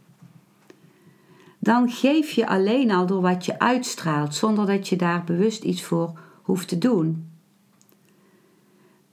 Dan 1.59 1.91
geef 1.91 2.31
je 2.31 2.47
alleen 2.47 2.91
al 2.91 3.07
door 3.07 3.21
wat 3.21 3.45
je 3.45 3.59
uitstraalt, 3.59 4.35
zonder 4.35 4.67
dat 4.67 4.89
je 4.89 4.97
daar 4.97 5.25
bewust 5.25 5.65
iets 5.65 5.83
voor 5.83 6.19
hoeft 6.43 6.69
te 6.69 6.79
doen. 6.79 7.36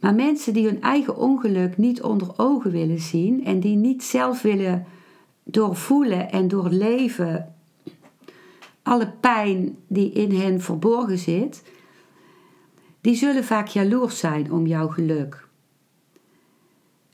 Maar 0.04 0.16
mensen 0.16 0.54
die 0.54 0.66
hun 0.66 0.82
eigen 0.82 1.18
ongeluk 1.18 1.78
niet 1.78 2.02
onder 2.02 2.34
ogen 2.38 2.72
willen 2.72 3.00
zien 3.00 3.46
en 3.46 3.60
die 3.60 3.76
niet 3.76 4.04
zelf 4.04 4.42
willen 4.42 4.86
doorvoelen 5.44 6.32
en 6.32 6.48
doorleven 6.48 7.56
alle 8.82 9.12
pijn 9.20 9.78
die 9.88 10.12
in 10.12 10.36
hen 10.36 10.62
verborgen 10.62 11.18
zit, 11.18 11.64
die 13.02 13.16
zullen 13.16 13.44
vaak 13.44 13.68
jaloers 13.68 14.20
zijn 14.20 14.52
om 14.52 14.66
jouw 14.66 14.88
geluk. 14.88 15.48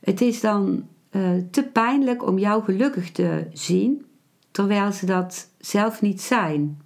Het 0.00 0.20
is 0.20 0.40
dan 0.40 0.86
uh, 1.10 1.30
te 1.50 1.62
pijnlijk 1.62 2.26
om 2.26 2.38
jou 2.38 2.64
gelukkig 2.64 3.12
te 3.12 3.46
zien, 3.52 4.06
terwijl 4.50 4.92
ze 4.92 5.06
dat 5.06 5.50
zelf 5.58 6.00
niet 6.00 6.20
zijn. 6.20 6.80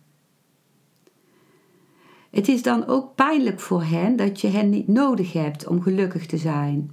Het 2.34 2.48
is 2.48 2.62
dan 2.62 2.86
ook 2.86 3.14
pijnlijk 3.14 3.60
voor 3.60 3.82
hen 3.82 4.16
dat 4.16 4.40
je 4.40 4.48
hen 4.48 4.70
niet 4.70 4.88
nodig 4.88 5.32
hebt 5.32 5.66
om 5.66 5.82
gelukkig 5.82 6.26
te 6.26 6.36
zijn. 6.36 6.90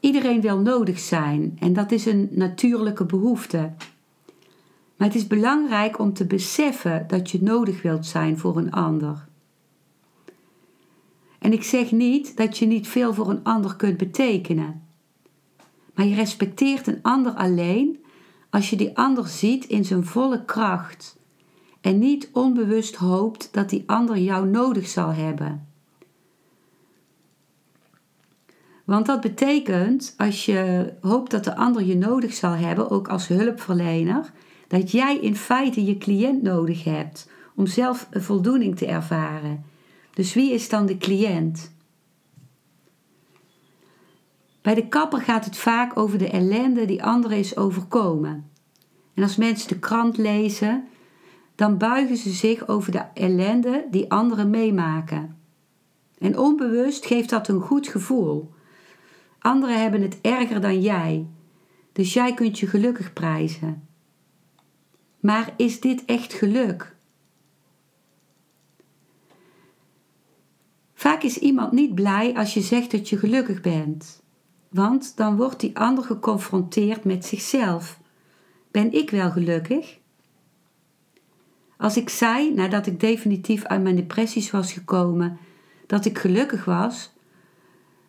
Iedereen 0.00 0.40
wil 0.40 0.58
nodig 0.58 0.98
zijn 0.98 1.56
en 1.58 1.72
dat 1.72 1.92
is 1.92 2.06
een 2.06 2.28
natuurlijke 2.30 3.04
behoefte. 3.04 3.72
Maar 4.96 5.08
het 5.08 5.16
is 5.16 5.26
belangrijk 5.26 5.98
om 5.98 6.12
te 6.12 6.26
beseffen 6.26 7.04
dat 7.08 7.30
je 7.30 7.42
nodig 7.42 7.82
wilt 7.82 8.06
zijn 8.06 8.38
voor 8.38 8.56
een 8.56 8.72
ander. 8.72 9.26
En 11.38 11.52
ik 11.52 11.62
zeg 11.62 11.92
niet 11.92 12.36
dat 12.36 12.58
je 12.58 12.66
niet 12.66 12.88
veel 12.88 13.14
voor 13.14 13.30
een 13.30 13.44
ander 13.44 13.76
kunt 13.76 13.96
betekenen. 13.96 14.82
Maar 15.94 16.06
je 16.06 16.14
respecteert 16.14 16.86
een 16.86 17.02
ander 17.02 17.32
alleen 17.32 18.04
als 18.50 18.70
je 18.70 18.76
die 18.76 18.96
ander 18.96 19.26
ziet 19.26 19.64
in 19.64 19.84
zijn 19.84 20.04
volle 20.04 20.44
kracht 20.44 21.18
en 21.80 21.98
niet 21.98 22.28
onbewust 22.32 22.94
hoopt 22.94 23.48
dat 23.52 23.68
die 23.68 23.82
ander 23.86 24.18
jou 24.18 24.46
nodig 24.46 24.88
zal 24.88 25.12
hebben. 25.12 25.68
Want 28.84 29.06
dat 29.06 29.20
betekent, 29.20 30.14
als 30.16 30.44
je 30.44 30.92
hoopt 31.00 31.30
dat 31.30 31.44
de 31.44 31.56
ander 31.56 31.84
je 31.84 31.96
nodig 31.96 32.34
zal 32.34 32.52
hebben, 32.52 32.90
ook 32.90 33.08
als 33.08 33.28
hulpverlener, 33.28 34.32
dat 34.68 34.90
jij 34.90 35.18
in 35.18 35.36
feite 35.36 35.84
je 35.84 35.98
cliënt 35.98 36.42
nodig 36.42 36.84
hebt 36.84 37.30
om 37.54 37.66
zelf 37.66 38.08
voldoening 38.10 38.76
te 38.76 38.86
ervaren. 38.86 39.64
Dus 40.14 40.34
wie 40.34 40.52
is 40.52 40.68
dan 40.68 40.86
de 40.86 40.96
cliënt? 40.96 41.72
Bij 44.62 44.74
de 44.74 44.88
kapper 44.88 45.20
gaat 45.20 45.44
het 45.44 45.56
vaak 45.56 45.98
over 45.98 46.18
de 46.18 46.30
ellende 46.30 46.84
die 46.84 47.04
anderen 47.04 47.38
is 47.38 47.56
overkomen. 47.56 48.50
En 49.14 49.22
als 49.22 49.36
mensen 49.36 49.68
de 49.68 49.78
krant 49.78 50.16
lezen, 50.16 50.88
dan 51.60 51.78
buigen 51.78 52.16
ze 52.16 52.30
zich 52.30 52.68
over 52.68 52.92
de 52.92 53.04
ellende 53.14 53.86
die 53.90 54.10
anderen 54.10 54.50
meemaken. 54.50 55.36
En 56.18 56.38
onbewust 56.38 57.06
geeft 57.06 57.30
dat 57.30 57.48
een 57.48 57.60
goed 57.60 57.88
gevoel. 57.88 58.50
Anderen 59.38 59.80
hebben 59.80 60.02
het 60.02 60.18
erger 60.20 60.60
dan 60.60 60.80
jij, 60.80 61.26
dus 61.92 62.12
jij 62.12 62.34
kunt 62.34 62.58
je 62.58 62.66
gelukkig 62.66 63.12
prijzen. 63.12 63.88
Maar 65.18 65.54
is 65.56 65.80
dit 65.80 66.04
echt 66.04 66.32
geluk? 66.32 66.96
Vaak 70.94 71.22
is 71.22 71.38
iemand 71.38 71.72
niet 71.72 71.94
blij 71.94 72.36
als 72.36 72.54
je 72.54 72.60
zegt 72.60 72.90
dat 72.90 73.08
je 73.08 73.18
gelukkig 73.18 73.60
bent, 73.60 74.22
want 74.68 75.16
dan 75.16 75.36
wordt 75.36 75.60
die 75.60 75.78
ander 75.78 76.04
geconfronteerd 76.04 77.04
met 77.04 77.24
zichzelf. 77.24 78.00
Ben 78.70 78.92
ik 78.92 79.10
wel 79.10 79.30
gelukkig? 79.30 79.99
Als 81.80 81.96
ik 81.96 82.08
zei, 82.08 82.54
nadat 82.54 82.86
ik 82.86 83.00
definitief 83.00 83.64
uit 83.64 83.82
mijn 83.82 83.96
depressies 83.96 84.50
was 84.50 84.72
gekomen, 84.72 85.38
dat 85.86 86.04
ik 86.04 86.18
gelukkig 86.18 86.64
was, 86.64 87.12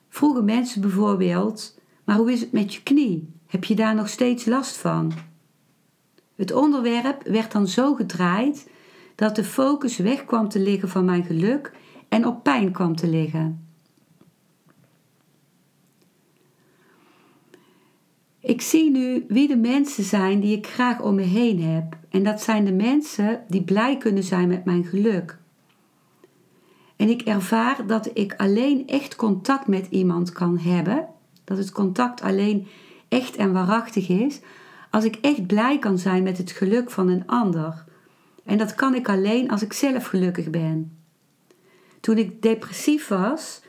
vroegen 0.09 0.45
mensen 0.45 0.81
bijvoorbeeld: 0.81 1.79
Maar 2.03 2.15
hoe 2.15 2.31
is 2.31 2.41
het 2.41 2.51
met 2.51 2.73
je 2.73 2.83
knie? 2.83 3.29
Heb 3.47 3.63
je 3.63 3.75
daar 3.75 3.95
nog 3.95 4.09
steeds 4.09 4.45
last 4.45 4.77
van? 4.77 5.11
Het 6.35 6.53
onderwerp 6.53 7.23
werd 7.23 7.51
dan 7.51 7.67
zo 7.67 7.93
gedraaid 7.93 8.69
dat 9.15 9.35
de 9.35 9.43
focus 9.43 9.97
weg 9.97 10.25
kwam 10.25 10.49
te 10.49 10.59
liggen 10.59 10.89
van 10.89 11.05
mijn 11.05 11.23
geluk 11.23 11.71
en 12.09 12.27
op 12.27 12.43
pijn 12.43 12.71
kwam 12.71 12.95
te 12.95 13.07
liggen. 13.07 13.70
Ik 18.41 18.61
zie 18.61 18.91
nu 18.91 19.25
wie 19.27 19.47
de 19.47 19.57
mensen 19.57 20.03
zijn 20.03 20.39
die 20.39 20.57
ik 20.57 20.67
graag 20.67 21.01
om 21.01 21.15
me 21.15 21.21
heen 21.21 21.61
heb. 21.63 21.97
En 22.09 22.23
dat 22.23 22.41
zijn 22.41 22.65
de 22.65 22.73
mensen 22.73 23.43
die 23.47 23.63
blij 23.63 23.97
kunnen 23.97 24.23
zijn 24.23 24.47
met 24.47 24.65
mijn 24.65 24.83
geluk. 24.83 25.37
En 26.95 27.09
ik 27.09 27.21
ervaar 27.21 27.87
dat 27.87 28.09
ik 28.13 28.33
alleen 28.37 28.87
echt 28.87 29.15
contact 29.15 29.67
met 29.67 29.87
iemand 29.89 30.31
kan 30.31 30.57
hebben. 30.57 31.07
Dat 31.43 31.57
het 31.57 31.71
contact 31.71 32.21
alleen 32.21 32.67
echt 33.07 33.35
en 33.35 33.51
waarachtig 33.51 34.09
is. 34.09 34.39
Als 34.89 35.03
ik 35.03 35.15
echt 35.21 35.47
blij 35.47 35.79
kan 35.79 35.97
zijn 35.97 36.23
met 36.23 36.37
het 36.37 36.51
geluk 36.51 36.91
van 36.91 37.09
een 37.09 37.27
ander. 37.27 37.83
En 38.43 38.57
dat 38.57 38.75
kan 38.75 38.95
ik 38.95 39.09
alleen 39.09 39.49
als 39.49 39.61
ik 39.61 39.73
zelf 39.73 40.05
gelukkig 40.05 40.49
ben. 40.49 40.97
Toen 41.99 42.17
ik 42.17 42.41
depressief 42.41 43.07
was, 43.07 43.61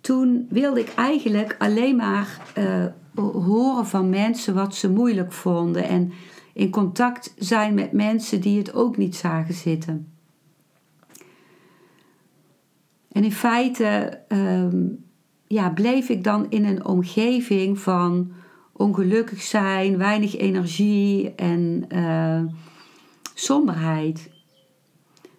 toen 0.00 0.46
wilde 0.48 0.80
ik 0.80 0.94
eigenlijk 0.94 1.56
alleen 1.58 1.96
maar 1.96 2.40
uh, 2.58 2.84
horen 3.14 3.86
van 3.86 4.08
mensen 4.08 4.54
wat 4.54 4.74
ze 4.74 4.90
moeilijk 4.90 5.32
vonden. 5.32 5.88
En 5.88 6.12
in 6.52 6.70
contact 6.70 7.34
zijn 7.38 7.74
met 7.74 7.92
mensen 7.92 8.40
die 8.40 8.58
het 8.58 8.74
ook 8.74 8.96
niet 8.96 9.16
zagen 9.16 9.54
zitten. 9.54 10.12
En 13.12 13.24
in 13.24 13.32
feite 13.32 14.20
ehm, 14.28 14.86
ja, 15.46 15.70
bleef 15.70 16.08
ik 16.08 16.24
dan 16.24 16.46
in 16.48 16.64
een 16.64 16.84
omgeving 16.84 17.78
van 17.78 18.32
ongelukkig 18.72 19.42
zijn, 19.42 19.98
weinig 19.98 20.36
energie 20.36 21.34
en 21.34 21.84
uh, 21.88 22.42
somberheid. 23.34 24.30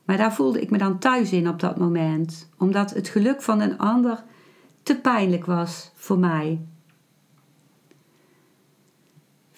Maar 0.06 0.18
daar 0.18 0.34
voelde 0.34 0.62
ik 0.62 0.70
me 0.70 0.78
dan 0.78 1.00
thuis 1.00 1.32
in 1.32 1.50
op 1.50 1.60
dat 1.60 1.78
moment, 1.78 2.50
omdat 2.58 2.94
het 2.94 3.08
geluk 3.08 3.42
van 3.42 3.62
een 3.62 3.78
ander 3.78 4.24
te 4.84 5.00
pijnlijk 5.00 5.46
was 5.46 5.92
voor 5.96 6.20
mij. 6.20 6.62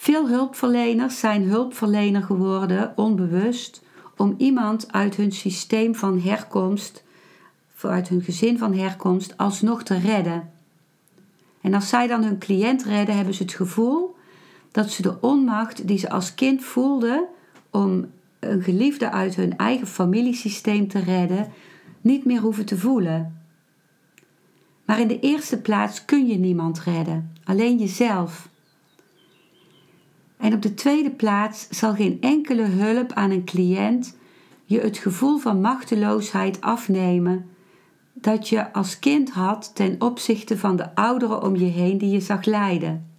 Veel 0.05 0.27
hulpverleners 0.27 1.19
zijn 1.19 1.43
hulpverlener 1.43 2.23
geworden 2.23 2.93
onbewust 2.95 3.83
om 4.17 4.35
iemand 4.37 4.91
uit 4.91 5.15
hun 5.15 5.31
systeem 5.31 5.95
van 5.95 6.19
herkomst, 6.19 7.03
uit 7.81 8.07
hun 8.07 8.21
gezin 8.21 8.57
van 8.57 8.73
herkomst, 8.73 9.37
alsnog 9.37 9.83
te 9.83 9.97
redden. 9.97 10.51
En 11.61 11.73
als 11.73 11.89
zij 11.89 12.07
dan 12.07 12.23
hun 12.23 12.37
cliënt 12.37 12.83
redden, 12.83 13.15
hebben 13.15 13.33
ze 13.33 13.43
het 13.43 13.53
gevoel 13.53 14.15
dat 14.71 14.89
ze 14.89 15.01
de 15.01 15.21
onmacht 15.21 15.87
die 15.87 15.97
ze 15.97 16.09
als 16.09 16.35
kind 16.35 16.63
voelden 16.63 17.25
om 17.69 18.05
een 18.39 18.61
geliefde 18.61 19.11
uit 19.11 19.35
hun 19.35 19.57
eigen 19.57 19.87
familiesysteem 19.87 20.87
te 20.87 20.99
redden, 20.99 21.51
niet 22.01 22.25
meer 22.25 22.41
hoeven 22.41 22.65
te 22.65 22.77
voelen. 22.77 23.41
Maar 24.85 24.99
in 24.99 25.07
de 25.07 25.19
eerste 25.19 25.61
plaats 25.61 26.05
kun 26.05 26.27
je 26.27 26.37
niemand 26.37 26.79
redden, 26.79 27.31
alleen 27.43 27.77
jezelf. 27.77 28.53
En 30.45 30.53
op 30.53 30.61
de 30.61 30.73
tweede 30.73 31.11
plaats 31.11 31.67
zal 31.69 31.93
geen 31.93 32.21
enkele 32.21 32.63
hulp 32.63 33.13
aan 33.13 33.31
een 33.31 33.45
cliënt 33.45 34.17
je 34.65 34.79
het 34.79 34.97
gevoel 34.97 35.37
van 35.37 35.61
machteloosheid 35.61 36.61
afnemen 36.61 37.49
dat 38.13 38.49
je 38.49 38.73
als 38.73 38.99
kind 38.99 39.31
had 39.31 39.75
ten 39.75 39.95
opzichte 40.01 40.57
van 40.57 40.75
de 40.75 40.95
ouderen 40.95 41.41
om 41.41 41.55
je 41.55 41.65
heen 41.65 41.97
die 41.97 42.09
je 42.09 42.19
zag 42.19 42.45
lijden. 42.45 43.11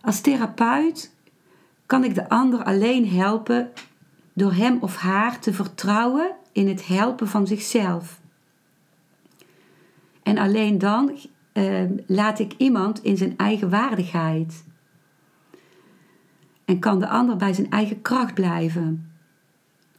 Als 0.00 0.20
therapeut 0.20 1.14
kan 1.86 2.04
ik 2.04 2.14
de 2.14 2.28
ander 2.28 2.64
alleen 2.64 3.08
helpen 3.08 3.72
door 4.32 4.52
hem 4.52 4.78
of 4.80 4.96
haar 4.96 5.38
te 5.40 5.52
vertrouwen 5.52 6.34
in 6.52 6.68
het 6.68 6.86
helpen 6.86 7.28
van 7.28 7.46
zichzelf. 7.46 8.20
En 10.22 10.38
alleen 10.38 10.78
dan 10.78 11.18
uh, 11.56 11.82
laat 12.06 12.38
ik 12.38 12.54
iemand 12.56 13.02
in 13.02 13.16
zijn 13.16 13.36
eigen 13.36 13.70
waardigheid. 13.70 14.64
En 16.64 16.78
kan 16.78 16.98
de 16.98 17.08
ander 17.08 17.36
bij 17.36 17.52
zijn 17.52 17.70
eigen 17.70 18.02
kracht 18.02 18.34
blijven. 18.34 19.10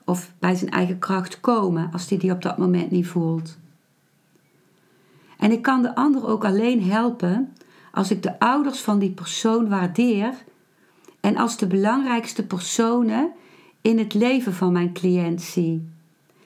Of 0.06 0.34
bij 0.39 0.56
zijn 0.56 0.72
eigen 0.72 1.00
kracht 1.00 1.39
komen 1.39 1.89
als 1.91 2.10
hij 2.10 2.17
die 2.17 2.32
op 2.32 2.41
dat 2.41 2.58
moment 2.58 2.91
niet 2.91 3.08
voelt. 3.08 3.58
En 5.38 5.52
ik 5.52 5.62
kan 5.62 5.82
de 5.82 5.96
ander 5.96 6.28
ook 6.28 6.46
alleen 6.46 6.84
helpen 6.84 7.54
als 7.91 8.12
ik 8.12 8.24
de 8.24 8.39
ouders 8.39 8.80
van 8.80 9.00
die 9.00 9.12
persoon 9.12 9.70
waardeer 9.70 10.34
en 11.20 11.38
als 11.38 11.58
de 11.58 11.67
belangrijkste 11.67 12.46
personen 12.46 13.32
in 13.82 13.98
het 13.98 14.13
leven 14.13 14.54
van 14.54 14.72
mijn 14.72 14.93
cliënt 14.93 15.41
zie. 15.41 15.89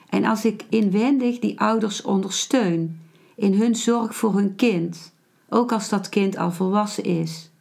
En 0.09 0.25
als 0.25 0.45
ik 0.45 0.65
inwendig 0.69 1.39
die 1.39 1.59
ouders 1.59 2.01
ondersteun 2.01 2.99
in 3.35 3.53
hun 3.53 3.75
zorg 3.75 4.15
voor 4.15 4.33
hun 4.33 4.55
kind, 4.55 5.13
ook 5.49 5.71
als 5.71 5.89
dat 5.89 6.09
kind 6.09 6.37
al 6.37 6.51
volwassen 6.51 7.03
is. 7.03 7.51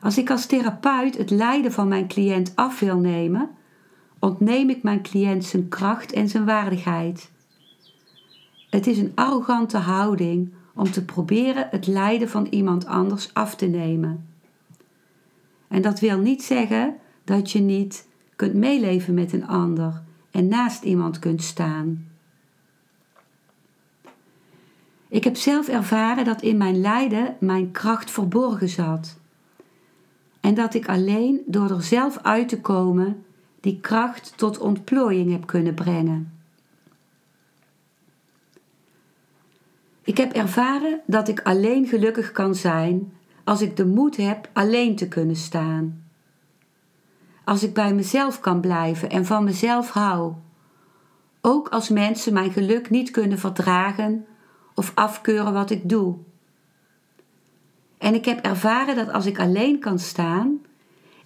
Als 0.00 0.18
ik 0.18 0.30
als 0.30 0.46
therapeut 0.46 1.16
het 1.16 1.30
lijden 1.30 1.72
van 1.72 1.88
mijn 1.88 2.08
cliënt 2.08 2.52
af 2.54 2.80
wil 2.80 2.98
nemen, 2.98 3.50
ontneem 4.18 4.70
ik 4.70 4.82
mijn 4.82 5.02
cliënt 5.02 5.44
zijn 5.44 5.68
kracht 5.68 6.12
en 6.12 6.28
zijn 6.28 6.44
waardigheid. 6.44 7.30
Het 8.70 8.86
is 8.86 8.98
een 8.98 9.12
arrogante 9.14 9.78
houding 9.78 10.52
om 10.74 10.90
te 10.90 11.04
proberen 11.04 11.68
het 11.70 11.86
lijden 11.86 12.28
van 12.28 12.46
iemand 12.50 12.86
anders 12.86 13.34
af 13.34 13.54
te 13.54 13.66
nemen. 13.66 14.26
En 15.68 15.82
dat 15.82 16.00
wil 16.00 16.18
niet 16.18 16.42
zeggen 16.42 16.94
dat 17.24 17.50
je 17.50 17.60
niet 17.60 18.08
kunt 18.36 18.54
meeleven 18.54 19.14
met 19.14 19.32
een 19.32 19.46
ander 19.46 20.02
en 20.30 20.48
naast 20.48 20.82
iemand 20.82 21.18
kunt 21.18 21.42
staan. 21.42 22.08
Ik 25.14 25.24
heb 25.24 25.36
zelf 25.36 25.68
ervaren 25.68 26.24
dat 26.24 26.42
in 26.42 26.56
mijn 26.56 26.80
lijden 26.80 27.36
mijn 27.40 27.70
kracht 27.70 28.10
verborgen 28.10 28.68
zat. 28.68 29.18
En 30.40 30.54
dat 30.54 30.74
ik 30.74 30.88
alleen 30.88 31.42
door 31.46 31.70
er 31.70 31.82
zelf 31.82 32.18
uit 32.22 32.48
te 32.48 32.60
komen 32.60 33.24
die 33.60 33.80
kracht 33.80 34.32
tot 34.36 34.58
ontplooiing 34.58 35.30
heb 35.30 35.46
kunnen 35.46 35.74
brengen. 35.74 36.32
Ik 40.02 40.16
heb 40.16 40.32
ervaren 40.32 41.00
dat 41.06 41.28
ik 41.28 41.40
alleen 41.40 41.86
gelukkig 41.86 42.32
kan 42.32 42.54
zijn 42.54 43.12
als 43.44 43.60
ik 43.60 43.76
de 43.76 43.86
moed 43.86 44.16
heb 44.16 44.48
alleen 44.52 44.96
te 44.96 45.08
kunnen 45.08 45.36
staan. 45.36 46.04
Als 47.44 47.62
ik 47.62 47.74
bij 47.74 47.94
mezelf 47.94 48.40
kan 48.40 48.60
blijven 48.60 49.10
en 49.10 49.26
van 49.26 49.44
mezelf 49.44 49.90
hou. 49.90 50.32
Ook 51.40 51.68
als 51.68 51.88
mensen 51.88 52.32
mijn 52.32 52.52
geluk 52.52 52.90
niet 52.90 53.10
kunnen 53.10 53.38
verdragen 53.38 54.26
of 54.74 54.92
afkeuren 54.94 55.52
wat 55.52 55.70
ik 55.70 55.88
doe. 55.88 56.16
En 57.98 58.14
ik 58.14 58.24
heb 58.24 58.44
ervaren 58.44 58.96
dat 58.96 59.12
als 59.12 59.26
ik 59.26 59.38
alleen 59.38 59.78
kan 59.78 59.98
staan, 59.98 60.60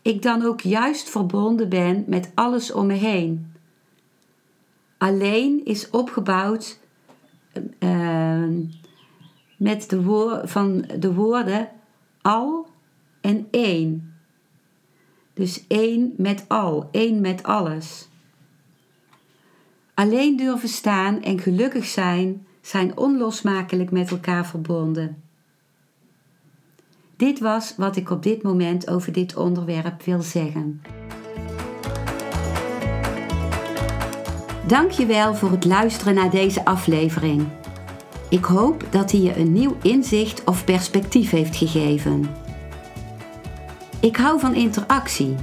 ik 0.02 0.22
dan 0.22 0.42
ook 0.42 0.60
juist 0.60 1.10
verbonden 1.10 1.68
ben 1.68 2.04
met 2.06 2.30
alles 2.34 2.72
om 2.72 2.86
me 2.86 2.94
heen. 2.94 3.52
Alleen 4.98 5.64
is 5.64 5.90
opgebouwd 5.90 6.78
uh, 7.78 8.48
met 9.56 9.90
de, 9.90 10.02
woor 10.02 10.40
van 10.44 10.84
de 10.98 11.14
woorden 11.14 11.68
al 12.22 12.66
en 13.20 13.48
één. 13.50 14.14
Dus 15.34 15.66
één 15.66 16.14
met 16.16 16.44
al, 16.48 16.88
één 16.90 17.20
met 17.20 17.42
alles. 17.42 18.08
Alleen 19.94 20.36
durven 20.36 20.68
staan 20.68 21.22
en 21.22 21.38
gelukkig 21.38 21.84
zijn 21.84 22.46
zijn 22.68 22.96
onlosmakelijk 22.96 23.90
met 23.90 24.10
elkaar 24.10 24.46
verbonden. 24.46 25.22
Dit 27.16 27.40
was 27.40 27.74
wat 27.76 27.96
ik 27.96 28.10
op 28.10 28.22
dit 28.22 28.42
moment 28.42 28.90
over 28.90 29.12
dit 29.12 29.36
onderwerp 29.36 30.02
wil 30.02 30.22
zeggen. 30.22 30.82
Dankjewel 34.66 35.34
voor 35.34 35.50
het 35.50 35.64
luisteren 35.64 36.14
naar 36.14 36.30
deze 36.30 36.64
aflevering. 36.64 37.48
Ik 38.28 38.44
hoop 38.44 38.84
dat 38.90 39.10
hij 39.10 39.20
je 39.20 39.36
een 39.36 39.52
nieuw 39.52 39.76
inzicht 39.82 40.44
of 40.44 40.64
perspectief 40.64 41.30
heeft 41.30 41.56
gegeven. 41.56 42.30
Ik 44.00 44.16
hou 44.16 44.40
van 44.40 44.54
interactie, 44.54 45.34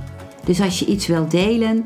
dus 0.44 0.62
als 0.62 0.80
je 0.80 0.86
iets 0.86 1.08
wilt 1.08 1.32
delen, 1.32 1.86